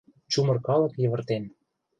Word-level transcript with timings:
Чумыр 0.31 0.57
калык 0.67 0.93
йывыртен 1.01 1.43